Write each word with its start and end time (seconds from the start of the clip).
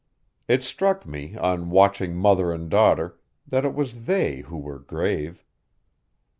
It 0.47 0.63
struck 0.63 1.05
me, 1.05 1.35
on 1.37 1.69
watching 1.69 2.15
mother 2.15 2.51
and 2.51 2.71
daughter, 2.71 3.19
that 3.45 3.65
it 3.65 3.75
was 3.75 4.05
they 4.05 4.37
who 4.37 4.57
were 4.57 4.79
grave. 4.79 5.45